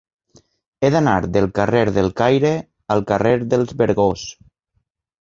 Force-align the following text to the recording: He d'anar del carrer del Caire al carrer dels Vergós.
He 0.81 0.89
d'anar 0.95 1.13
del 1.35 1.45
carrer 1.59 1.83
del 1.99 2.11
Caire 2.23 2.53
al 2.97 3.07
carrer 3.15 3.37
dels 3.55 3.79
Vergós. 3.87 4.29